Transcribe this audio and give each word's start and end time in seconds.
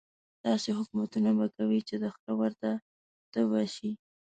داسې 0.45 0.69
حکمونه 0.77 1.31
به 1.37 1.45
کوي 1.55 1.79
چې 1.87 1.95
د 2.03 2.05
خره 2.15 2.33
ورته 2.41 2.69
تبه 3.33 3.61
شي. 3.75 3.91